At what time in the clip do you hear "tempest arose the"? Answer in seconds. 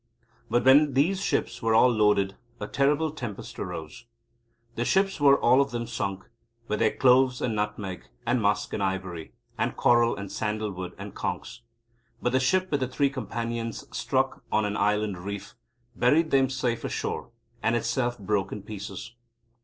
3.11-4.83